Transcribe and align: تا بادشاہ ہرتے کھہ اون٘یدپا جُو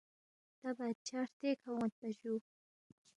تا 0.59 0.67
بادشاہ 0.77 1.19
ہرتے 1.21 1.49
کھہ 1.61 1.69
اون٘یدپا 1.73 2.09
جُو 2.19 2.33